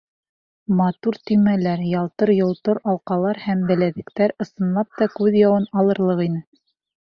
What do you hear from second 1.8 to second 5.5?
ялтыр-йолтор алҡалар һәм беләҙектәр ысынлап күҙ